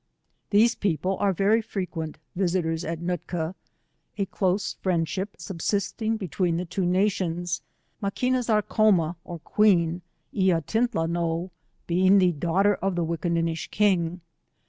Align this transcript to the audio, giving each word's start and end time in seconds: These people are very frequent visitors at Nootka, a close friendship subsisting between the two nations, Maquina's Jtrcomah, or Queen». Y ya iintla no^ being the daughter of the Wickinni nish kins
These 0.49 0.73
people 0.73 1.15
are 1.19 1.31
very 1.31 1.61
frequent 1.61 2.17
visitors 2.35 2.83
at 2.83 3.03
Nootka, 3.03 3.53
a 4.17 4.25
close 4.25 4.73
friendship 4.81 5.35
subsisting 5.37 6.17
between 6.17 6.57
the 6.57 6.65
two 6.65 6.87
nations, 6.87 7.61
Maquina's 8.01 8.47
Jtrcomah, 8.47 9.17
or 9.23 9.37
Queen». 9.37 10.01
Y 10.33 10.41
ya 10.45 10.59
iintla 10.61 11.07
no^ 11.07 11.51
being 11.85 12.17
the 12.17 12.31
daughter 12.31 12.73
of 12.73 12.95
the 12.95 13.05
Wickinni 13.05 13.43
nish 13.43 13.67
kins 13.67 14.19